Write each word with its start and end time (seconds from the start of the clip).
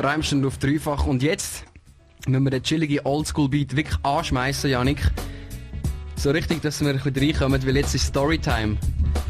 Reimsten 0.00 0.44
auf 0.46 0.56
dreifach. 0.58 1.06
Und 1.06 1.22
jetzt 1.22 1.64
müssen 2.26 2.44
wir 2.44 2.50
den 2.50 2.62
chilligen 2.62 3.04
Oldschool-Beat 3.04 3.76
wirklich 3.76 3.98
anschmeißen, 4.02 4.70
Janik. 4.70 5.02
So 6.16 6.30
richtig, 6.30 6.62
dass 6.62 6.80
wir 6.80 6.88
ein 6.88 7.00
bisschen 7.00 7.28
reinkommen, 7.28 7.66
weil 7.66 7.76
jetzt 7.76 7.94
ist 7.94 8.06
Storytime. 8.06 8.78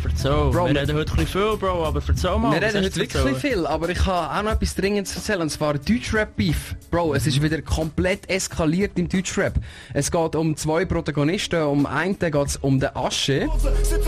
Verzeih, 0.02 0.50
Bro, 0.50 0.68
wir 0.68 0.80
reden 0.80 0.96
heute 0.96 1.12
ein 1.18 1.26
viel, 1.26 1.56
Bro, 1.56 1.84
aber 1.86 2.00
verzeih 2.00 2.36
mal. 2.36 2.52
Wir 2.52 2.66
reden 2.66 2.84
heute 2.84 2.96
wirklich 2.96 3.36
viel, 3.38 3.66
aber 3.66 3.88
ich 3.88 4.04
habe 4.04 4.38
auch 4.38 4.42
noch 4.42 4.52
etwas 4.52 4.74
Dringendes 4.74 5.14
erzählen, 5.16 5.42
und 5.42 5.50
zwar 5.50 5.74
Deutschrap-Beef. 5.74 6.76
Bro, 6.90 7.14
es 7.14 7.26
ist 7.26 7.40
wieder 7.40 7.62
komplett 7.62 8.28
eskaliert 8.28 8.98
im 8.98 9.08
Deutschrap. 9.08 9.54
Es 9.94 10.10
geht 10.10 10.36
um 10.36 10.56
zwei 10.56 10.84
Protagonisten, 10.84 11.62
um 11.62 11.86
einen 11.86 12.18
geht 12.18 12.34
es 12.34 12.56
um 12.56 12.78
den 12.78 12.94
Asche. 12.94 13.48
17, 13.58 14.00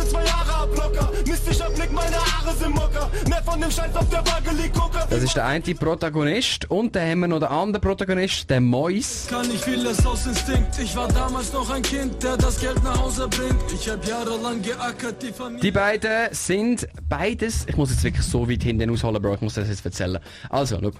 Blocker. 0.74 1.10
Mystischer 1.26 1.70
Blick, 1.70 1.92
meine 1.92 2.16
Haare 2.16 2.54
sind 2.56 2.74
Mocker. 2.74 3.10
Mehr 3.28 3.42
von 3.42 3.60
dem 3.60 3.70
Scheiß 3.70 3.94
auf 3.94 4.08
der 4.08 4.18
Waage 4.26 4.50
liegt 4.56 4.74
Koka. 4.74 5.06
Das 5.08 5.22
ist 5.22 5.36
der 5.36 5.46
eine 5.46 5.74
Protagonist 5.74 6.70
und 6.70 6.94
dann 6.94 7.08
haben 7.08 7.20
wir 7.20 7.28
noch 7.28 7.40
den 7.40 7.48
anderen 7.48 7.80
Protagonist, 7.80 8.48
den 8.50 8.64
Mois. 8.64 9.26
Kann 9.28 9.50
ich 9.50 9.60
vieles 9.60 10.04
aus 10.04 10.26
Instinkt. 10.26 10.78
Ich 10.78 10.94
war 10.96 11.08
damals 11.08 11.52
noch 11.52 11.70
ein 11.70 11.82
Kind, 11.82 12.22
der 12.22 12.36
das 12.36 12.60
Geld 12.60 12.82
nach 12.82 12.98
Hause 13.00 13.28
bringt. 13.28 13.72
Ich 13.72 13.88
hab 13.88 14.06
jahrelang 14.06 14.62
geackert, 14.62 15.22
die 15.22 15.32
Familie. 15.32 15.60
Die 15.62 15.70
beiden 15.70 16.28
sind 16.32 16.86
beides. 17.08 17.66
Ich 17.66 17.76
muss 17.76 17.90
jetzt 17.90 18.04
wirklich 18.04 18.26
so 18.26 18.48
weit 18.48 18.62
hinten 18.62 18.90
ausholen, 18.90 19.20
Bro. 19.20 19.34
Ich 19.34 19.40
muss 19.40 19.54
das 19.54 19.68
jetzt 19.68 19.84
erzählen. 19.84 20.18
Also, 20.50 20.78
schau. 20.82 20.90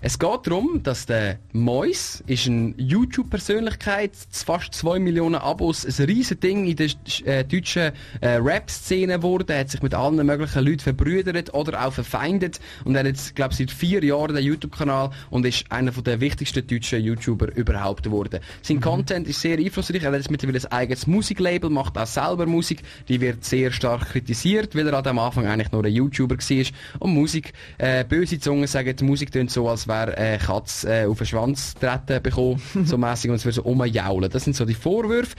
Es 0.00 0.16
geht 0.16 0.46
darum, 0.46 0.80
dass 0.84 1.06
der 1.06 1.40
Mois 1.52 2.22
ist 2.28 2.46
eine 2.46 2.72
YouTube-Persönlichkeit, 2.76 4.12
fast 4.30 4.72
2 4.74 5.00
Millionen 5.00 5.34
Abos, 5.34 5.84
ein 5.84 6.06
riesen 6.06 6.38
Ding 6.38 6.66
in 6.68 6.76
der 6.76 6.90
äh, 7.24 7.44
deutschen 7.44 7.90
äh, 8.20 8.28
Rap-Szene 8.36 9.14
geworden, 9.14 9.46
er 9.48 9.60
hat 9.60 9.70
sich 9.70 9.82
mit 9.82 9.94
allen 9.94 10.24
möglichen 10.24 10.64
Leuten 10.64 10.78
verbrüdert 10.78 11.52
oder 11.52 11.84
auch 11.84 11.92
verfeindet. 11.92 12.60
Und 12.84 12.94
er 12.94 13.00
hat 13.00 13.06
jetzt, 13.08 13.34
glaube 13.34 13.54
seit 13.54 13.72
vier 13.72 14.04
Jahren 14.04 14.36
den 14.36 14.44
YouTube-Kanal 14.44 15.10
und 15.30 15.44
ist 15.44 15.64
einer 15.70 15.92
von 15.92 16.04
der 16.04 16.20
wichtigsten 16.20 16.64
deutschen 16.64 17.02
YouTuber 17.02 17.56
überhaupt 17.56 18.04
geworden. 18.04 18.38
Sein 18.62 18.80
Content 18.80 19.26
ist 19.26 19.40
sehr 19.40 19.58
einflussreich, 19.58 20.04
er 20.04 20.12
hat 20.12 20.18
jetzt 20.18 20.30
mittlerweile 20.30 20.60
ein 20.62 20.72
eigenes 20.72 21.08
Musiklabel, 21.08 21.70
macht 21.70 21.98
auch 21.98 22.06
selber 22.06 22.46
Musik, 22.46 22.82
die 23.08 23.20
wird 23.20 23.44
sehr 23.44 23.72
stark 23.72 24.10
kritisiert, 24.10 24.76
weil 24.76 24.86
er 24.86 24.94
halt 24.94 25.08
am 25.08 25.18
Anfang 25.18 25.46
eigentlich 25.46 25.72
nur 25.72 25.84
ein 25.84 25.92
YouTuber 25.92 26.36
war 26.36 26.66
und 27.00 27.14
Musik, 27.14 27.52
äh, 27.78 28.04
böse 28.04 28.38
Zungen 28.38 28.68
sagen, 28.68 28.94
die 28.94 29.04
Musik 29.04 29.32
tönt 29.32 29.50
so, 29.50 29.68
als 29.68 29.87
wäre 29.88 30.16
äh, 30.16 30.38
Katz 30.38 30.84
äh, 30.84 31.06
auf 31.06 31.18
den 31.18 31.26
Schwanz 31.26 31.74
treten 31.74 32.22
bekommen, 32.22 32.62
so 32.84 32.96
mäßig 32.98 33.30
und 33.30 33.36
es 33.36 33.44
würde 33.44 33.56
so 33.56 33.62
rumjaulen. 33.62 34.30
Das 34.30 34.44
sind 34.44 34.54
so 34.54 34.64
die 34.64 34.74
Vorwürfe. 34.74 35.34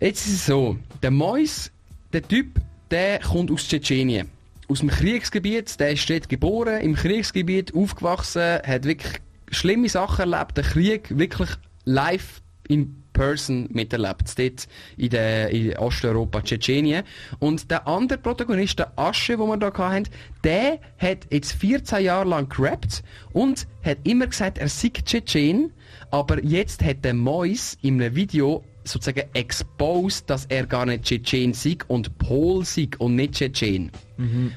Jetzt 0.00 0.26
ist 0.26 0.34
es 0.34 0.46
so, 0.46 0.76
der 1.02 1.10
Mois, 1.10 1.70
der 2.12 2.22
Typ, 2.22 2.60
der 2.90 3.18
kommt 3.20 3.50
aus 3.50 3.66
Tschetschenien. 3.68 4.28
Aus 4.68 4.80
dem 4.80 4.88
Kriegsgebiet, 4.88 5.78
der 5.80 5.92
ist 5.92 6.08
dort 6.08 6.28
geboren, 6.28 6.80
im 6.80 6.94
Kriegsgebiet 6.94 7.74
aufgewachsen, 7.74 8.60
hat 8.64 8.84
wirklich 8.84 9.20
schlimme 9.50 9.88
Sachen 9.88 10.32
erlebt, 10.32 10.56
den 10.56 10.64
Krieg 10.64 11.18
wirklich 11.18 11.50
live 11.84 12.40
in 12.68 13.01
person 13.12 13.68
miterlebt, 13.70 14.38
dort 14.38 14.68
in, 14.96 15.10
der, 15.10 15.50
in 15.50 15.76
Osteuropa, 15.76 16.42
Tschetschenien. 16.42 17.04
Und 17.38 17.70
der 17.70 17.86
andere 17.86 18.18
Protagonist, 18.18 18.78
der 18.78 18.92
Asche, 18.96 19.36
den 19.36 19.46
wir 19.46 19.56
da 19.56 19.72
hatten, 19.72 20.08
der 20.44 20.78
hat 20.98 21.26
jetzt 21.30 21.52
14 21.52 22.04
Jahre 22.04 22.28
lang 22.28 22.48
gerappt 22.48 23.02
und 23.32 23.66
hat 23.84 23.98
immer 24.04 24.26
gesagt, 24.26 24.58
er 24.58 24.68
sei 24.68 24.90
Tschetschen, 24.90 25.72
aber 26.10 26.42
jetzt 26.44 26.82
hat 26.84 27.04
der 27.04 27.14
Mois 27.14 27.76
in 27.82 28.00
einem 28.00 28.14
Video 28.14 28.64
sozusagen 28.84 29.28
exposed, 29.34 30.28
dass 30.28 30.46
er 30.46 30.66
gar 30.66 30.86
nicht 30.86 31.04
Tschetschen 31.04 31.52
sei 31.54 31.76
und 31.88 32.18
Pol 32.18 32.64
sei 32.64 32.88
und 32.98 33.16
nicht 33.16 33.34
Tschetschen. 33.34 33.90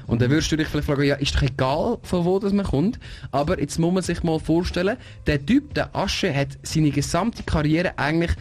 Und 0.06 0.22
dann 0.22 0.30
würdest 0.30 0.52
du 0.52 0.56
dich 0.56 0.68
vielleicht 0.68 0.86
fragen, 0.86 1.04
ja, 1.04 1.16
ist 1.16 1.34
doch 1.34 1.42
egal, 1.42 1.98
von 2.02 2.24
wo 2.24 2.38
das 2.38 2.52
man 2.52 2.66
kommt. 2.66 2.98
Aber 3.32 3.58
jetzt 3.60 3.78
muss 3.78 3.92
man 3.92 4.02
sich 4.02 4.22
mal 4.22 4.38
vorstellen, 4.38 4.96
der 5.26 5.44
Typ, 5.44 5.74
der 5.74 5.94
Asche, 5.94 6.32
hat 6.34 6.58
seine 6.62 6.90
gesamte 6.90 7.42
Karriere 7.42 7.98
eigentlich 7.98 8.32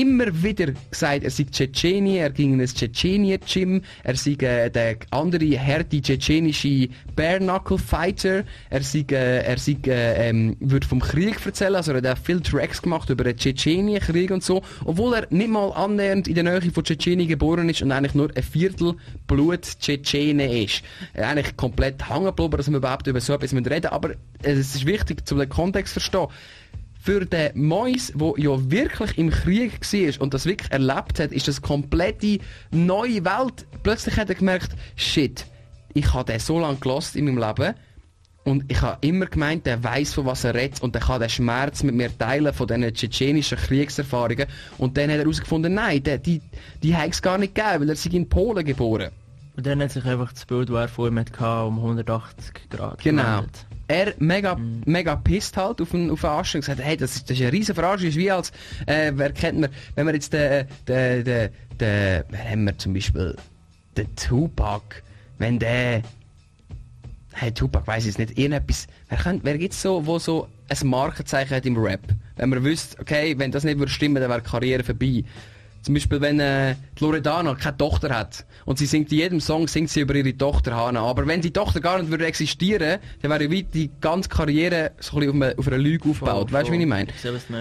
immer 0.00 0.26
wieder 0.42 0.72
gesagt, 0.90 1.24
er 1.24 1.30
sei 1.30 1.44
Tschetschenien, 1.44 2.18
er 2.18 2.30
ging 2.30 2.54
in 2.54 2.60
ein 2.60 2.66
Tschetschenien-Gym, 2.66 3.82
er 4.04 4.16
sei 4.16 4.32
äh, 4.32 4.70
der 4.70 4.96
andere 5.10 5.58
harte 5.58 6.00
tschetschenische 6.00 6.88
Bare-Knuckle-Fighter, 7.16 8.44
er 8.70 8.82
sei, 8.82 9.04
äh, 9.10 9.44
er 9.44 9.58
sei, 9.58 9.76
äh, 9.86 10.28
ähm, 10.28 10.56
würde 10.60 10.86
vom 10.86 11.00
Krieg 11.00 11.44
erzählen, 11.44 11.74
also 11.74 11.92
er 11.92 12.10
hat 12.10 12.18
viele 12.22 12.42
Tracks 12.42 12.80
gemacht 12.80 13.10
über 13.10 13.24
den 13.24 13.36
Tschetschenien-Krieg 13.36 14.30
und 14.30 14.44
so, 14.44 14.62
obwohl 14.84 15.14
er 15.14 15.26
nicht 15.30 15.50
mal 15.50 15.72
annähernd 15.72 16.28
in 16.28 16.34
der 16.34 16.44
Nähe 16.44 16.70
von 16.70 16.84
Tschetschenien 16.84 17.28
geboren 17.28 17.68
ist 17.68 17.82
und 17.82 17.90
eigentlich 17.90 18.14
nur 18.14 18.30
ein 18.34 18.42
Viertel 18.42 18.94
Blut 19.26 19.62
Tschetschene 19.80 20.62
ist. 20.64 20.82
Äh, 21.14 21.22
eigentlich 21.22 21.56
komplett 21.56 21.98
geblieben, 21.98 22.56
dass 22.56 22.70
wir 22.70 22.76
überhaupt 22.76 23.06
über 23.06 23.20
so 23.20 23.32
etwas 23.32 23.52
reden 23.52 23.64
müssen, 23.68 23.86
aber 23.86 24.10
äh, 24.10 24.52
es 24.52 24.76
ist 24.76 24.86
wichtig, 24.86 25.22
um 25.30 25.38
den 25.38 25.48
Kontext 25.48 25.94
zu 25.94 26.00
verstehen 26.00 26.28
für 27.08 27.24
den 27.24 27.66
Mois, 27.66 28.12
der 28.14 28.34
ja 28.36 28.70
wirklich 28.70 29.16
im 29.16 29.30
Krieg 29.30 29.80
war 29.80 30.20
und 30.20 30.34
das 30.34 30.44
wirklich 30.44 30.70
erlebt 30.70 31.18
hat, 31.18 31.32
ist 31.32 31.48
das 31.48 31.62
komplette 31.62 32.38
neue 32.70 33.24
Welt. 33.24 33.66
Plötzlich 33.82 34.18
hat 34.18 34.28
er 34.28 34.34
gemerkt, 34.34 34.72
shit, 34.94 35.46
ich 35.94 36.12
habe 36.12 36.30
den 36.30 36.38
so 36.38 36.60
lange 36.60 36.76
gelost 36.76 37.16
in 37.16 37.24
meinem 37.24 37.38
Leben 37.38 37.72
und 38.44 38.70
ich 38.70 38.82
habe 38.82 38.98
immer 39.00 39.24
gemeint, 39.24 39.64
der 39.64 39.82
weiß 39.82 40.12
von 40.12 40.26
was 40.26 40.44
er 40.44 40.54
redet 40.54 40.82
und 40.82 40.94
der 40.94 41.00
kann 41.00 41.18
den 41.18 41.30
Schmerz 41.30 41.82
mit 41.82 41.94
mir 41.94 42.10
teilen 42.18 42.52
von 42.52 42.66
diesen 42.66 42.92
tschetschenischen 42.92 43.56
Kriegserfahrungen. 43.56 44.44
Und 44.76 44.98
dann 44.98 45.04
hat 45.04 45.16
er 45.16 45.22
herausgefunden, 45.22 45.72
nein, 45.72 46.02
der, 46.02 46.18
die, 46.18 46.42
die 46.82 46.94
hat 46.94 47.08
es 47.08 47.22
gar 47.22 47.38
nicht 47.38 47.54
gegeben, 47.54 47.80
weil 47.80 47.88
er 47.88 47.96
sich 47.96 48.12
in 48.12 48.28
Polen 48.28 48.66
geboren. 48.66 49.12
Und 49.56 49.66
dann 49.66 49.80
hat 49.80 49.92
sich 49.92 50.04
einfach 50.04 50.30
das 50.30 50.44
Bild, 50.44 50.68
das 50.68 50.76
er 50.76 50.88
vor 50.88 51.08
ihm 51.08 51.18
hatte, 51.18 51.64
um 51.64 51.78
180 51.78 52.68
Grad 52.68 53.02
Genau. 53.02 53.22
gewendet. 53.22 53.66
Er 53.88 54.14
mega, 54.18 54.56
mega 54.84 55.16
pisst 55.16 55.56
halt 55.56 55.80
auf 55.80 55.90
den, 55.90 56.10
auf 56.10 56.20
den 56.20 56.30
Arsch 56.30 56.54
und 56.54 56.60
gesagt, 56.60 56.80
hey, 56.82 56.96
das 56.96 57.16
ist, 57.16 57.30
das 57.30 57.38
ist 57.38 57.42
eine 57.42 57.52
riesen 57.52 57.74
Verarschung, 57.74 58.08
ist 58.08 58.16
wie 58.16 58.30
als, 58.30 58.52
äh, 58.86 59.12
wer 59.14 59.32
kennt 59.32 59.60
man, 59.60 59.70
wenn 59.94 60.06
wir 60.06 60.14
jetzt 60.14 60.32
den, 60.32 60.66
den, 60.86 61.24
den, 61.24 61.50
den, 61.80 62.24
wer 62.28 62.50
haben 62.50 62.64
wir 62.64 62.76
zum 62.76 62.92
Beispiel, 62.92 63.34
den 63.96 64.14
Tupac, 64.14 65.02
wenn 65.38 65.58
der, 65.58 66.02
hey, 67.32 67.50
Tupac 67.50 67.86
weiss 67.86 68.04
ich 68.04 68.08
jetzt 68.08 68.18
nicht, 68.18 68.38
irgendetwas, 68.38 68.88
wer, 69.08 69.18
könnt, 69.18 69.44
wer 69.44 69.56
gibt's 69.56 69.80
so, 69.80 70.04
wo 70.04 70.18
so 70.18 70.48
ein 70.68 70.86
Markenzeichen 70.86 71.56
hat 71.56 71.64
im 71.64 71.76
Rap? 71.78 72.02
Wenn 72.36 72.50
man 72.50 72.62
wüsste, 72.62 73.00
okay, 73.00 73.38
wenn 73.38 73.50
das 73.50 73.64
nicht 73.64 73.78
würde 73.78 73.90
stimmen, 73.90 74.20
dann 74.20 74.30
wäre 74.30 74.42
die 74.42 74.50
Karriere 74.50 74.84
vorbei. 74.84 75.24
Zum 75.82 75.94
Beispiel, 75.94 76.20
wenn 76.20 76.40
äh, 76.40 76.74
die 76.98 77.04
Loredana 77.04 77.54
keine 77.54 77.76
Tochter 77.76 78.10
hat 78.10 78.44
und 78.64 78.78
sie 78.78 78.86
singt 78.86 79.10
in 79.12 79.18
jedem 79.18 79.40
Song 79.40 79.68
singt 79.68 79.90
sie 79.90 80.00
über 80.00 80.14
ihre 80.14 80.36
Tochter 80.36 80.76
Hannah. 80.76 81.02
Aber 81.02 81.26
wenn 81.26 81.40
die 81.40 81.52
Tochter 81.52 81.80
gar 81.80 81.98
nicht 81.98 82.10
würde 82.10 82.26
existieren, 82.26 82.98
dann 83.22 83.30
wäre 83.30 83.50
wie 83.50 83.62
die 83.62 83.90
ganze 84.00 84.28
Karriere 84.28 84.92
so 85.00 85.16
ein 85.16 85.20
bisschen 85.20 85.30
auf 85.30 85.48
einer, 85.48 85.58
auf 85.58 85.66
einer 85.68 85.78
Lüge 85.78 86.08
aufgebaut. 86.08 86.52
weißt 86.52 86.68
du, 86.68 86.72
wie 86.72 86.80
ich 86.80 86.86
meine? 86.86 87.08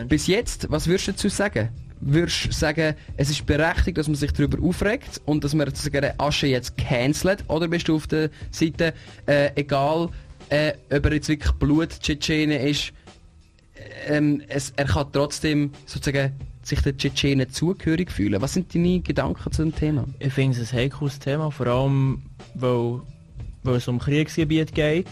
Bis 0.07 0.27
jetzt, 0.27 0.69
was 0.69 0.87
würdest 0.87 1.07
du 1.07 1.11
dazu 1.13 1.29
sagen? 1.29 1.69
Würdest 1.99 2.45
du 2.45 2.51
sagen, 2.51 2.95
es 3.15 3.29
ist 3.29 3.45
berechtigt, 3.45 3.97
dass 3.97 4.07
man 4.07 4.15
sich 4.15 4.31
darüber 4.31 4.61
aufregt 4.63 5.21
und 5.25 5.43
dass 5.43 5.53
man 5.53 5.67
sozusagen 5.67 6.01
den 6.01 6.19
Asche 6.19 6.47
jetzt 6.47 6.77
cancelt? 6.77 7.43
Oder 7.47 7.67
bist 7.67 7.87
du 7.87 7.95
auf 7.95 8.07
der 8.07 8.29
Seite, 8.51 8.93
äh, 9.25 9.51
egal, 9.55 10.09
äh, 10.49 10.73
ob 10.91 11.05
er 11.05 11.13
jetzt 11.13 11.27
wirklich 11.27 11.51
Blut-Tschetschene 11.53 12.69
ist, 12.69 12.93
ähm, 14.07 14.41
es, 14.47 14.73
er 14.75 14.85
kann 14.85 15.07
trotzdem 15.11 15.71
sozusagen 15.85 16.33
sich 16.67 16.81
den 16.81 16.97
Tschetschenen 16.97 17.49
zugehörig 17.49 18.11
fühlen. 18.11 18.41
Was 18.41 18.53
sind 18.53 18.73
deine 18.75 18.99
Gedanken 18.99 19.51
zu 19.51 19.63
dem 19.63 19.75
Thema? 19.75 20.05
Ich 20.19 20.33
finde 20.33 20.59
es 20.59 20.73
ein 20.73 20.79
heikles 20.79 21.19
Thema, 21.19 21.49
vor 21.49 21.67
allem 21.67 22.23
weil, 22.55 23.01
weil 23.63 23.75
es 23.75 23.87
um 23.87 23.99
Kriegsgebiet 23.99 24.73
geht. 24.73 25.07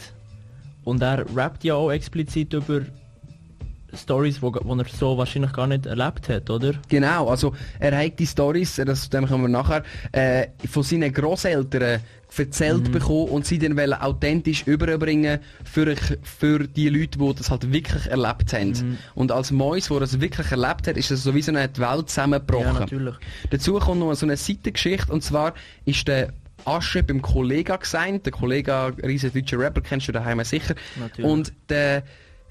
Und 0.84 1.02
er 1.02 1.26
rappt 1.36 1.64
ja 1.64 1.76
auch 1.76 1.92
explizit 1.92 2.54
über 2.54 2.82
Stories, 3.98 4.42
wo, 4.42 4.54
wo 4.64 4.76
er 4.76 4.86
so 4.86 5.18
wahrscheinlich 5.18 5.54
gar 5.54 5.68
nicht 5.68 5.86
erlebt 5.86 6.30
hat, 6.30 6.50
oder? 6.50 6.74
Genau, 6.90 7.30
also 7.30 7.54
er 7.80 7.98
hat 7.98 8.20
die 8.20 8.28
Stories, 8.28 8.76
das 8.76 9.10
dem 9.10 9.28
kommen 9.28 9.44
wir 9.44 9.50
nachher, 9.50 9.84
äh, 10.12 10.48
von 10.68 10.84
seinen 10.84 11.14
Grosseltern 11.14 12.02
erzählt 12.38 12.92
bekommen 12.92 13.30
und 13.30 13.46
sie 13.46 13.60
dann 13.60 13.78
wollen 13.78 13.94
authentisch 13.94 14.68
überbringen 14.68 15.40
für, 15.64 15.96
für 16.24 16.68
die 16.68 16.90
Leute, 16.90 17.20
die 17.20 17.34
das 17.36 17.50
halt 17.50 17.72
wirklich 17.72 18.08
erlebt 18.08 18.52
haben. 18.54 18.98
Und 19.14 19.32
als 19.32 19.52
Mois, 19.52 19.88
der 19.88 20.00
das 20.02 20.20
wirklich 20.20 20.52
erlebt 20.52 20.88
hat, 20.88 20.98
ist 20.98 21.12
das 21.12 21.24
sowieso 21.24 21.52
eine 21.52 21.70
die 21.70 21.80
Welt 21.80 22.10
zusammengebrochen. 22.10 22.66
Ja, 22.66 22.80
natürlich. 22.80 23.16
Dazu 23.50 23.80
kommt 23.80 24.00
noch 24.00 24.14
so 24.16 24.26
eine 24.26 24.38
Seitengeschichte 24.38 25.12
und 25.12 25.24
zwar 25.24 25.54
ist 25.86 26.08
der 26.08 26.34
Asche 26.66 27.04
beim 27.04 27.22
Kollega 27.22 27.76
gesehen, 27.78 28.22
der 28.24 28.32
Kollega, 28.32 28.88
riesen 29.04 29.32
deutscher 29.32 29.60
Rapper, 29.60 29.82
kennst 29.82 30.08
du 30.08 30.12
daheim 30.12 30.44
sicher. 30.44 30.76
Natürlich. 31.00 31.32
Und 31.32 31.54
der 31.70 32.04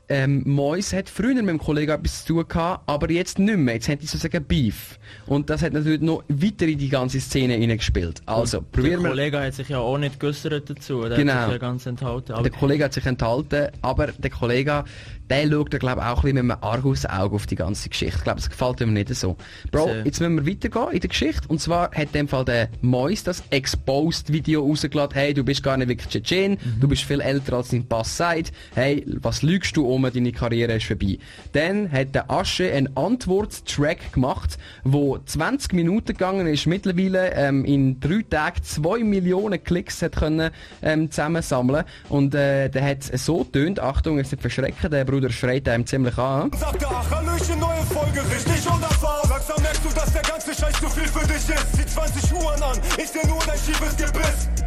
ähm, 0.08 0.42
Mois 0.46 0.92
hat 0.92 1.08
früher 1.08 1.34
mit 1.34 1.48
dem 1.48 1.58
Kollegen 1.58 1.92
etwas 1.92 2.24
zu 2.24 2.34
tun 2.34 2.44
gehabt, 2.48 2.82
aber 2.86 3.10
jetzt 3.10 3.38
nicht 3.38 3.56
mehr. 3.56 3.74
Jetzt 3.74 3.88
haben 3.88 3.98
die 3.98 4.06
sozusagen 4.06 4.44
Beef. 4.44 4.98
Und 5.26 5.48
das 5.50 5.62
hat 5.62 5.72
natürlich 5.72 6.00
noch 6.00 6.22
weiter 6.28 6.66
in 6.66 6.78
die 6.78 6.88
ganze 6.88 7.20
Szene 7.20 7.54
hineingespielt. 7.54 8.20
Also, 8.26 8.60
Der 8.60 8.66
probieren 8.66 9.02
wir... 9.02 9.10
Kollege 9.10 9.40
hat 9.40 9.54
sich 9.54 9.68
ja 9.68 9.78
auch 9.78 9.98
nicht 9.98 10.20
geäußert 10.20 10.68
dazu. 10.68 11.02
Der 11.08 11.16
Genau. 11.16 11.32
hat 11.32 11.44
sich 11.44 11.52
ja 11.52 11.58
ganz 11.58 11.86
enthalten. 11.86 12.32
Aber 12.32 12.42
Der 12.42 12.52
Kollege 12.52 12.84
hat 12.84 12.92
sich 12.92 13.06
enthalten, 13.06 13.68
aber 13.82 14.08
der 14.08 14.30
Kollege, 14.30 14.84
der 15.30 15.48
schaut, 15.50 15.72
da, 15.72 15.78
glaube 15.78 16.00
ich, 16.02 16.06
auch 16.06 16.18
ein 16.24 16.32
bisschen 16.32 16.46
mit 16.46 16.56
einem 16.56 16.62
Argusauge 16.64 17.34
auf 17.34 17.46
die 17.46 17.56
ganze 17.56 17.88
Geschichte. 17.88 18.16
Ich 18.18 18.24
glaube, 18.24 18.40
das 18.40 18.50
gefällt 18.50 18.80
ihm 18.82 18.92
nicht 18.92 19.14
so. 19.14 19.36
Bro, 19.70 19.86
Sehr. 19.86 20.04
jetzt 20.04 20.20
müssen 20.20 20.44
wir 20.44 20.52
weitergehen 20.52 20.92
in 20.92 21.00
der 21.00 21.08
Geschichte. 21.08 21.48
Und 21.48 21.60
zwar 21.60 21.90
hat 21.92 22.06
in 22.08 22.12
dem 22.12 22.28
Fall 22.28 22.44
der 22.44 22.68
Mois 22.82 23.22
das 23.24 23.42
Exposed-Video 23.50 24.60
rausgeladen. 24.66 25.14
Hey, 25.16 25.32
du 25.34 25.44
bist 25.44 25.62
gar 25.62 25.76
nicht 25.76 25.88
wirklich 25.88 26.08
Tschetschen, 26.08 26.58
du 26.80 26.88
bist 26.88 27.04
viel 27.04 27.20
älter 27.20 27.54
als 27.56 27.68
dein 27.68 27.86
Pass 27.86 28.16
sagt. 28.16 28.52
Hey, 28.74 29.04
was 29.20 29.42
lügst 29.42 29.76
du 29.76 29.86
um, 29.94 30.10
deine 30.12 30.32
Karriere 30.32 30.74
ist 30.74 30.86
vorbei. 30.86 31.18
Dann 31.52 31.90
hat 31.90 32.14
der 32.14 32.30
Asche 32.30 32.72
einen 32.72 32.96
Antworttrack 32.96 34.12
gemacht, 34.12 34.58
wo 34.82 35.18
20 35.18 35.72
Minuten 35.72 36.08
gegangen 36.08 36.46
ist, 36.46 36.66
mittlerweile 36.66 37.32
ähm, 37.34 37.64
in 37.64 38.00
drei 38.00 38.24
Tagen 38.28 38.62
2 38.62 39.04
Millionen 39.04 39.62
Klicks 39.62 40.02
hat 40.02 40.16
können 40.16 40.50
ähm, 40.82 41.10
zusammensammeln. 41.10 41.84
Und 42.08 42.34
äh, 42.34 42.68
der 42.68 42.84
hat 42.84 43.02
so 43.02 43.44
tönt, 43.44 43.80
Achtung, 43.80 44.18
jetzt 44.18 44.32
nicht 44.32 44.40
verschrecken, 44.40 44.90
der 44.90 45.04
Bruder 45.04 45.30
schreit 45.30 45.68
einem 45.68 45.86
ziemlich 45.86 46.16
an. 46.18 46.50
Sagte, 46.52 46.86
ach, 46.88 47.10
Hallöchen, 47.10 47.58
neue 47.58 47.82
Folge, 47.82 48.20
richtig 48.20 48.70
unerfahren. 48.70 49.30
Langsam 49.30 49.62
merkst 49.62 49.84
du, 49.84 49.88
dass 49.94 50.12
der 50.12 50.22
ganze 50.22 50.54
Scheiß 50.54 50.74
zu 50.80 50.88
viel 50.88 51.08
für 51.08 51.26
dich 51.26 51.36
ist. 51.36 51.76
Zieh 51.76 51.86
20 51.86 52.32
Uhren 52.32 52.62
an, 52.62 52.78
ich 52.98 53.08
seh 53.08 53.26
nur 53.26 53.38
dein 53.46 53.58
schiefes 53.58 53.96
Gebiss. 53.96 54.63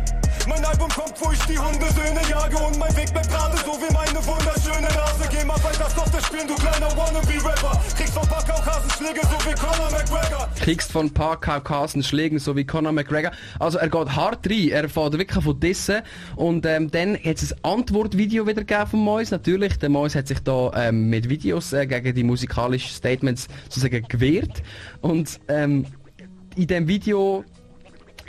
Mein 0.48 0.64
Album 0.64 0.88
kommt, 0.90 1.14
wo 1.20 1.32
ich 1.32 1.40
die 1.42 1.60
Hundesöhne 1.60 2.22
jage 2.30 2.58
und 2.58 2.80
mein 2.80 2.96
Weg 2.96 3.12
bleibt 3.12 3.30
gerade 3.30 3.58
so 3.58 3.74
wie 3.74 3.94
meine 3.94 4.26
wunderschöne 4.26 4.88
Nase. 4.88 5.28
Geh 5.30 5.44
mal 5.44 5.62
weiter 5.62 5.90
Software 5.90 6.22
spielen, 6.22 6.48
du 6.48 6.56
kleiner 6.56 6.88
Wannabe-Rapper. 6.96 7.82
Kriegst 7.98 8.14
von 8.14 8.28
paar 8.28 8.46
Kaukasenschläge, 8.46 9.22
so 9.24 9.50
wie 9.50 9.56
Conor 9.56 9.92
McGregor. 9.92 10.50
kriegst 10.56 10.92
von 10.92 11.06
ein 11.08 11.14
paar 11.14 11.40
Kaukasenschlägen, 11.42 12.40
so 12.40 12.56
wie 12.56 12.66
Conor 12.66 12.94
McGregor. 12.94 13.32
Also 13.60 13.78
er 13.78 13.90
geht 13.90 14.16
hart 14.16 14.50
rein, 14.50 14.70
er 14.70 14.88
fährt 14.88 15.18
wirklich 15.18 15.44
von 15.44 15.60
Dissen. 15.60 16.02
Und 16.38 16.66
ähm, 16.66 16.90
dann 16.92 17.16
hat 17.18 17.42
es 17.42 17.52
ein 17.52 17.60
Antwortvideo 17.64 18.48
wieder 18.48 18.64
gegeben 18.64 18.88
von 18.88 19.00
Mois. 19.02 19.32
Natürlich, 19.32 19.78
der 19.80 19.90
Mois 19.90 20.16
hat 20.16 20.30
sich 20.30 20.40
da 20.40 20.72
ähm, 20.76 21.10
mit 21.10 21.28
Videos 21.28 21.74
äh, 21.74 21.86
gegen 21.88 22.16
die 22.16 22.24
musikalischen 22.24 22.96
Statements 22.96 23.50
sozusagen 23.66 24.08
gewehrt. 24.08 24.64
Und 25.02 25.42
ähm, 25.50 25.86
in 26.56 26.68
dem 26.68 26.88
Video 26.88 27.44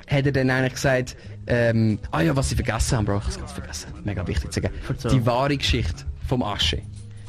hat 0.09 0.27
er 0.27 0.33
dann 0.33 0.51
eigentlich 0.51 0.75
gesagt, 0.75 1.17
ähm, 1.47 1.99
ah 2.11 2.21
ja, 2.21 2.37
was 2.37 2.51
ich 2.51 2.57
vergessen 2.57 2.99
habe, 2.99 3.07
Bro, 3.07 3.17
ich 3.19 3.23
habe 3.23 3.31
es 3.33 3.39
ganz 3.39 3.53
vergessen. 3.53 3.89
Mega 4.05 4.27
wichtig 4.27 4.53
zu 4.53 4.61
sagen. 4.61 4.75
Erzähl. 4.89 5.11
Die 5.13 5.27
wahre 5.27 5.57
Geschichte 5.57 6.05
vom 6.27 6.43
Asche. 6.43 6.83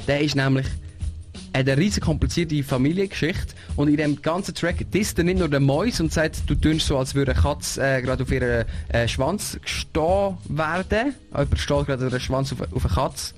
Der 0.06 0.20
ist 0.20 0.36
nämlich 0.36 0.66
eine 1.52 1.76
riesig 1.76 2.02
komplizierte 2.02 2.62
Familiengeschichte 2.62 3.54
und 3.76 3.88
in 3.88 3.96
dem 3.96 4.22
ganzen 4.22 4.54
Track 4.54 4.90
disst 4.92 5.18
er 5.18 5.24
nicht 5.24 5.38
nur 5.38 5.48
den 5.48 5.64
Mäus 5.64 6.00
und 6.00 6.12
sagt, 6.12 6.42
du 6.46 6.54
tust 6.54 6.86
so, 6.86 6.98
als 6.98 7.14
würde 7.14 7.32
eine 7.32 7.40
Katze 7.40 7.82
äh, 7.82 8.02
gerade 8.02 8.22
auf 8.22 8.30
ihren 8.30 8.66
äh, 8.88 9.08
Schwanz 9.08 9.58
gestehen 9.60 10.36
werden. 10.48 11.14
Jemand 11.30 11.58
steht 11.58 11.86
gerade 11.86 12.06
auf 12.06 12.12
ihren 12.12 12.20
Schwanz 12.20 12.52
auf, 12.52 12.60
auf 12.72 12.84
eine 12.84 12.94
Katze. 12.94 13.34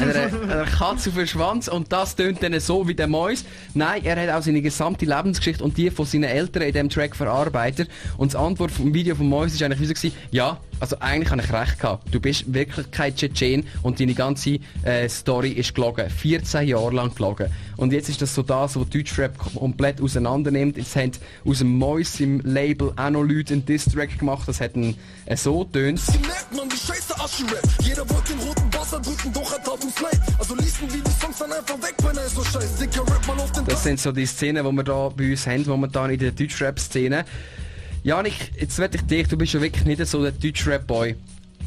Eine, 0.00 0.30
eine 0.52 0.64
Katze 0.64 1.10
auf 1.10 1.16
den 1.16 1.26
Schwanz 1.26 1.68
und 1.68 1.92
das 1.92 2.16
tönt 2.16 2.42
dann 2.42 2.58
so 2.60 2.86
wie 2.86 2.94
der 2.94 3.08
Mäus. 3.08 3.44
Nein, 3.74 4.04
er 4.04 4.16
hat 4.20 4.30
auch 4.30 4.42
seine 4.42 4.62
gesamte 4.62 5.04
Lebensgeschichte 5.04 5.62
und 5.62 5.76
die 5.76 5.90
von 5.90 6.06
seinen 6.06 6.24
Eltern 6.24 6.62
in 6.62 6.72
dem 6.72 6.88
Track 6.88 7.16
verarbeitet. 7.16 7.90
Und 8.16 8.32
die 8.32 8.36
Antwort 8.36 8.70
vom 8.70 8.94
Video 8.94 9.14
von 9.14 9.28
Mäus 9.28 9.52
ist 9.52 9.62
eigentlich 9.62 9.80
wie 9.80 9.86
so 9.86 9.94
gewesen, 9.94 10.16
ja, 10.30 10.60
also 10.80 10.96
eigentlich 11.00 11.30
habe 11.30 11.42
ich 11.42 11.52
recht 11.52 11.80
gehabt. 11.80 12.14
Du 12.14 12.20
bist 12.20 12.52
wirklich 12.52 12.90
kein 12.90 13.14
Tschetschen 13.14 13.66
und 13.82 13.98
deine 13.98 14.14
ganze 14.14 14.58
äh, 14.84 15.08
Story 15.08 15.50
ist 15.50 15.74
gelogen. 15.74 16.08
14 16.08 16.68
Jahre 16.68 16.94
lang 16.94 17.14
gelogen. 17.14 17.48
Und 17.76 17.92
jetzt 17.92 18.08
ist 18.08 18.22
das 18.22 18.34
so 18.34 18.42
das, 18.42 18.76
was 18.76 18.88
Deutschrap 18.88 19.36
komplett 19.38 20.00
auseinander 20.00 20.50
nimmt. 20.50 20.76
Jetzt 20.76 20.94
haben 20.96 21.12
aus 21.44 21.58
dem 21.58 21.78
Mäus 21.78 22.20
im 22.20 22.40
Label 22.40 22.92
auch 22.96 23.10
noch 23.10 23.22
Leute 23.22 23.54
einen 23.54 23.66
Diss-Track 23.66 24.18
gemacht. 24.18 24.46
Das 24.46 24.60
hat 24.60 24.76
ein, 24.76 24.96
äh, 25.26 25.36
so 25.36 25.64
tönt. 25.64 26.00
Jeder 27.82 28.08
wollte 28.08 28.32
den 28.32 28.40
roten 28.40 28.70
Buzzer 28.70 29.00
drücken, 29.00 29.32
doch 29.32 29.57
Also 30.38 30.54
Das 33.66 33.82
sind 33.82 34.00
so 34.00 34.12
die 34.12 34.26
Szenen, 34.26 34.64
die 34.64 34.72
wir 34.72 34.82
da 34.84 35.08
bei 35.08 35.30
uns 35.30 35.46
haben, 35.46 35.64
momentan 35.66 36.10
in 36.10 36.18
der 36.18 36.32
Deutschrap-Szene. 36.32 37.24
Janik, 38.04 38.52
jetzt 38.58 38.78
werde 38.78 38.96
ich 38.98 39.02
dich, 39.04 39.28
du 39.28 39.36
bist 39.36 39.52
ja 39.54 39.60
wirklich 39.60 39.84
nicht 39.84 40.04
so 40.06 40.22
der 40.22 40.32
Deutschrap-Boy. 40.32 41.16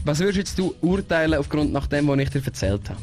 Was 0.06 0.20
würdest 0.20 0.38
jetzt 0.38 0.60
du 0.60 0.74
urteilen 0.82 1.36
aufgrund 1.36 1.72
nach 1.74 1.88
dem, 1.88 2.08
was 2.08 2.20
ich 2.20 2.30
dir 2.30 2.42
erzählt 2.46 2.90
habe? 2.90 3.00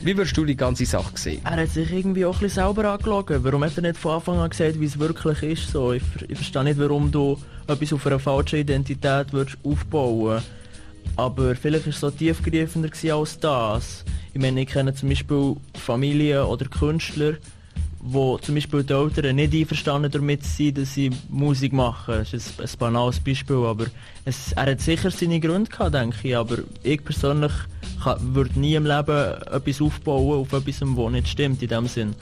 Wie 0.00 0.14
würdest 0.16 0.36
du 0.36 0.44
die 0.44 0.56
ganze 0.56 0.84
Sache 0.84 1.12
sehen? 1.16 1.40
er 1.44 1.56
hat 1.56 1.70
sich 1.70 1.90
irgendwie 1.90 2.26
auch 2.26 2.34
ein 2.34 2.40
bisschen 2.40 2.64
selber 2.64 2.90
angelogen. 2.92 3.42
Warum 3.42 3.64
hat 3.64 3.76
er 3.76 3.82
nicht 3.82 3.96
von 3.96 4.16
Anfang 4.16 4.38
an 4.38 4.50
gesagt, 4.50 4.78
wie 4.78 4.84
es 4.84 4.98
wirklich 4.98 5.42
ist? 5.42 5.70
So, 5.72 5.92
ich, 5.92 6.02
ver- 6.02 6.28
ich 6.28 6.36
verstehe 6.36 6.64
nicht, 6.64 6.78
warum 6.78 7.10
du 7.10 7.38
etwas 7.66 7.92
auf 7.94 8.06
einer 8.06 8.18
falschen 8.18 8.56
Identität 8.58 9.32
würdest 9.32 9.56
aufbauen 9.64 10.42
Aber 11.16 11.54
vielleicht 11.56 11.86
war 11.86 11.94
es 11.94 12.00
so 12.00 12.10
tiefgreifender 12.10 12.90
als 13.14 13.38
das. 13.40 14.04
Ich 14.36 14.42
meine, 14.42 14.60
ich 14.60 14.68
kenne 14.68 14.92
zum 14.92 15.08
Beispiel 15.08 15.56
Familien 15.72 16.42
oder 16.42 16.66
Künstler, 16.66 17.36
wo 18.00 18.36
zum 18.36 18.54
Beispiel 18.54 18.84
die 18.84 18.92
Eltern 18.92 19.34
nicht 19.34 19.54
einverstanden 19.54 20.12
damit 20.12 20.44
sind, 20.44 20.76
dass 20.76 20.92
sie 20.92 21.10
Musik 21.30 21.72
machen. 21.72 22.16
Das 22.18 22.34
ist 22.34 22.60
ein, 22.60 22.66
ein 22.66 22.78
banales 22.78 23.18
Beispiel, 23.18 23.56
aber 23.56 23.86
es, 24.26 24.52
er 24.52 24.72
hat 24.72 24.82
sicher 24.82 25.10
seine 25.10 25.40
Gründe 25.40 25.70
gehabt, 25.70 25.94
denke 25.94 26.28
ich. 26.28 26.36
Aber 26.36 26.58
ich 26.82 27.02
persönlich 27.02 27.52
kann, 28.04 28.34
würde 28.34 28.60
nie 28.60 28.74
im 28.74 28.84
Leben 28.84 29.42
etwas 29.50 29.80
aufbauen 29.80 30.40
auf 30.40 30.52
etwas, 30.52 30.82
was 30.82 31.12
nicht 31.12 31.28
stimmt 31.28 31.62
in 31.62 31.68
dem 31.68 31.86
Sinn. 31.86 32.14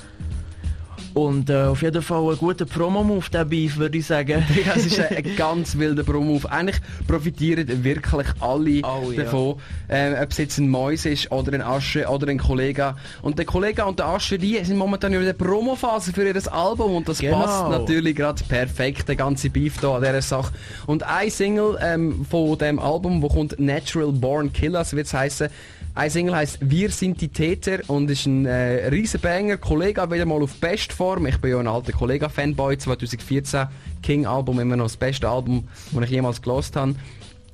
Und 1.15 1.49
äh, 1.49 1.63
auf 1.63 1.81
jeden 1.83 2.03
Fall 2.03 2.33
ein 2.33 2.39
guter 2.39 2.67
Promo-Move, 2.67 3.31
der 3.33 3.45
Beef, 3.45 3.77
würde 3.77 3.99
ich 3.99 4.07
sagen. 4.07 4.45
Ja, 4.65 4.73
es 4.77 4.87
ist 4.87 4.99
ein, 4.99 5.17
ein 5.17 5.37
ganz 5.37 5.77
wilder 5.79 6.03
Promo. 6.03 6.41
Eigentlich 6.49 6.81
profitieren 7.07 7.85
wirklich 7.85 8.27
alle 8.41 8.71
ja. 8.71 9.23
davon. 9.23 9.57
Ähm, 9.89 10.17
ob 10.21 10.31
es 10.31 10.39
jetzt 10.39 10.59
ein 10.59 10.69
Mäus 10.69 11.05
ist 11.07 11.31
oder 11.31 11.53
ein 11.53 11.63
Asche 11.63 12.07
oder 12.09 12.29
ein 12.29 12.39
Kollege. 12.39 12.95
Und 13.23 13.39
der 13.39 13.45
Kollege 13.45 13.85
und 13.85 13.99
der 13.99 14.07
Asche, 14.07 14.39
die 14.39 14.63
sind 14.65 14.77
momentan 14.77 15.13
in 15.13 15.25
der 15.25 15.35
Promophase 15.35 16.13
für 16.13 16.27
ihr 16.27 16.53
Album 16.53 16.97
und 16.97 17.09
das 17.09 17.19
Genau. 17.19 17.41
passt 17.43 17.69
natürlich 17.69 18.17
gerade 18.17 18.43
perfekt, 18.45 19.09
der 19.09 19.17
ganze 19.17 19.51
Beef 19.51 19.79
da 19.81 19.97
an 19.97 20.03
dieser 20.03 20.23
Sache. 20.23 20.53
Und 20.87 21.05
ein 21.05 21.31
Single 21.31 21.79
ähm, 21.81 22.27
von 22.29 22.59
dem 22.59 22.79
Album, 22.79 23.23
wo 23.23 23.29
kommt 23.29 23.59
Natural 23.61 24.11
Born 24.11 24.53
Killers, 24.53 24.95
wird 24.95 25.07
es 25.07 25.15
heißen. 25.15 25.49
Ein 25.97 26.11
Single 26.11 26.35
heißt 26.35 26.59
Wir 26.61 26.91
sind 26.91 27.21
die 27.21 27.29
Täter 27.29 27.79
und 27.87 28.11
ist 28.11 28.27
ein 28.27 28.47
äh, 28.47 28.89
Riesenbanger. 28.89 29.59
Kollega 29.59 30.11
wieder 30.11 30.27
mal 30.27 30.43
auf 30.43 30.57
Bestform. 30.57 31.27
Ich 31.27 31.39
bin 31.39 31.53
ja 31.53 31.61
ein 31.61 31.69
alter 31.69 31.93
Kollega-Fanboy. 31.93 32.79
2014 32.79 33.69
King-Album, 34.03 34.59
immer 34.59 34.75
noch 34.77 34.87
das 34.87 34.97
beste 34.97 35.29
Album, 35.29 35.69
das 35.93 36.05
ich 36.05 36.11
jemals 36.11 36.43
gelost 36.43 36.75
habe. 36.75 36.97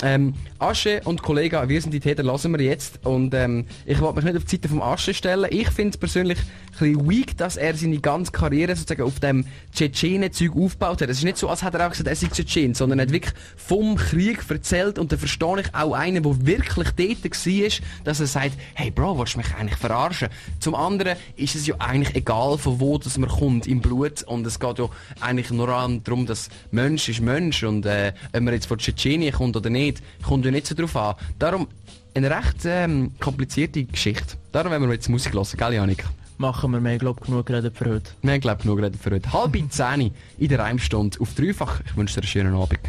Ähm, 0.02 0.34
Asche 0.58 1.02
und 1.04 1.22
Kollega, 1.22 1.68
wir 1.68 1.80
sind 1.80 1.92
die 1.92 2.00
Täter, 2.00 2.22
lassen 2.22 2.52
wir 2.52 2.64
jetzt. 2.64 3.04
Und 3.04 3.34
ähm, 3.34 3.66
ich 3.84 4.00
wollte 4.00 4.16
mich 4.16 4.24
nicht 4.24 4.36
auf 4.36 4.44
die 4.44 4.56
Seite 4.56 4.68
vom 4.68 4.82
Asche 4.82 5.12
stellen. 5.12 5.48
Ich 5.50 5.70
finde 5.70 5.90
es 5.90 5.96
persönlich 5.96 6.38
ein 6.38 6.92
bisschen 6.92 7.10
weak, 7.10 7.36
dass 7.36 7.56
er 7.56 7.74
seine 7.74 7.98
ganze 7.98 8.32
Karriere 8.32 8.74
sozusagen 8.76 9.02
auf 9.02 9.20
dem 9.20 9.44
Tschetschenen-Zeug 9.74 10.56
aufgebaut 10.56 11.02
hat. 11.02 11.10
Es 11.10 11.18
ist 11.18 11.24
nicht 11.24 11.36
so, 11.36 11.48
als 11.48 11.62
hätte 11.62 11.78
er 11.78 11.86
auch 11.86 11.90
gesagt, 11.90 12.08
er 12.08 12.16
sei 12.16 12.28
Tschetschen, 12.28 12.74
sondern 12.74 12.98
er 12.98 13.06
hat 13.06 13.12
wirklich 13.12 13.34
vom 13.56 13.96
Krieg 13.96 14.44
erzählt. 14.48 14.98
Und 14.98 15.12
da 15.12 15.16
verstehe 15.16 15.60
ich 15.60 15.74
auch 15.74 15.92
einen, 15.92 16.22
der 16.22 16.46
wirklich 16.46 16.90
dort 16.90 17.24
war, 17.24 17.86
dass 18.04 18.20
er 18.20 18.26
sagt, 18.26 18.52
hey 18.74 18.90
Bro, 18.90 19.18
willst 19.18 19.34
du 19.34 19.38
mich 19.38 19.54
eigentlich 19.54 19.78
verarschen? 19.78 20.28
Zum 20.60 20.74
anderen 20.74 21.16
ist 21.36 21.54
es 21.54 21.66
ja 21.66 21.74
eigentlich 21.78 22.16
egal, 22.16 22.58
von 22.58 22.80
wo 22.80 22.98
das 22.98 23.18
man 23.18 23.28
kommt 23.28 23.66
im 23.66 23.80
Blut. 23.80 24.22
Und 24.22 24.46
es 24.46 24.58
geht 24.58 24.78
ja 24.78 24.88
eigentlich 25.20 25.50
nur 25.50 25.66
darum, 25.66 26.26
dass 26.26 26.48
Mensch 26.70 27.08
ist 27.08 27.20
Mensch. 27.20 27.62
Und 27.64 27.84
äh, 27.86 28.12
ob 28.32 28.40
man 28.40 28.54
jetzt 28.54 28.66
von 28.66 28.78
Tschetschenien 28.78 29.32
kommt 29.32 29.56
oder 29.56 29.70
nicht, 29.70 29.89
kommt 30.22 30.44
ja 30.44 30.50
nicht 30.50 30.66
so 30.66 30.74
drauf 30.74 30.96
an. 30.96 31.14
Darum 31.38 31.68
eine 32.14 32.30
recht 32.30 32.64
ähm, 32.64 33.12
komplizierte 33.20 33.84
Geschichte. 33.84 34.36
Darum 34.52 34.72
werden 34.72 34.88
wir 34.88 34.94
jetzt 34.94 35.08
Musik 35.08 35.34
hören, 35.34 35.46
gell 35.56 35.74
Janik? 35.74 36.04
Machen 36.38 36.72
wir 36.72 36.80
mehr, 36.80 36.98
glaube 36.98 37.20
genug 37.20 37.46
geredet 37.46 37.76
für 37.76 37.84
heute. 37.84 38.10
Wir 38.22 38.32
haben 38.32 38.40
glaube 38.40 38.62
genug 38.62 38.78
geredet 38.78 39.00
für 39.00 39.10
heute. 39.10 39.32
Halb 39.32 39.56
zehn 39.70 40.10
in 40.38 40.48
der 40.48 40.58
Reimstunde 40.58 41.20
auf 41.20 41.34
dreifach. 41.34 41.80
Ich 41.84 41.96
wünsche 41.96 42.14
dir 42.14 42.22
einen 42.22 42.28
schönen 42.28 42.54
Abend. 42.54 42.80